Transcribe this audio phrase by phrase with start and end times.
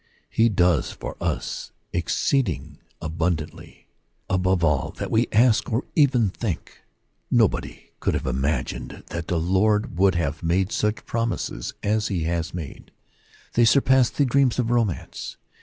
[0.31, 3.85] He does for us" exceeding abundantly
[4.31, 6.79] above all that we ask or even think."
[7.29, 12.51] Nobody could have imagined that the Lord would have made such promises as he has
[12.51, 12.89] made:
[13.53, 15.37] they surpass the dreams of romance.